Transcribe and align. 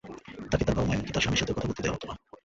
তাকে 0.51 0.63
তার 0.65 0.75
বাবা-মা 0.77 0.93
এমনকি 0.95 1.13
তার 1.15 1.23
স্বামীর 1.23 1.41
সাথেও 1.41 1.57
কথা 1.57 1.67
বলতে 1.69 1.83
দেওয়া 1.83 1.95
হতো 1.97 2.05
না। 2.09 2.13